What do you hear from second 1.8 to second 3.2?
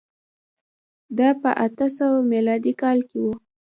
سوه میلادي کال کي